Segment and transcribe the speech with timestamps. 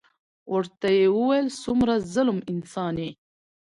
[0.53, 3.09] ورته يې وويل څومره ظلم انسان يې.